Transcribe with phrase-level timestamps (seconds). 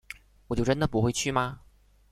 [0.47, 1.61] 我就真的不会去吗